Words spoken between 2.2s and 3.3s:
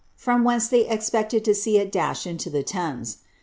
itiio; Thames.